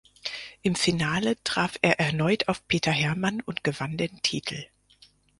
Im 0.63 0.73
Finale 0.73 1.37
traf 1.43 1.77
er 1.83 1.99
erneut 1.99 2.47
auf 2.47 2.67
Peter 2.67 2.91
Herrmann 2.91 3.39
und 3.41 3.63
gewann 3.63 3.97
den 3.97 4.19
Titel. 4.23 4.65